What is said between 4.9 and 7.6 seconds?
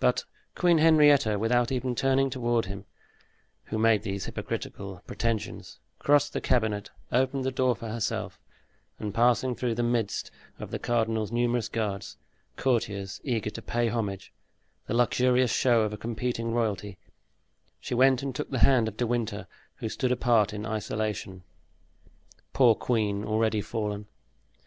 pretensions, crossed the cabinet, opened the